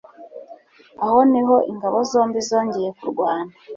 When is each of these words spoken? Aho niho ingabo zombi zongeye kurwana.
Aho 1.05 1.19
niho 1.31 1.55
ingabo 1.71 1.97
zombi 2.11 2.39
zongeye 2.49 2.89
kurwana. 2.97 3.53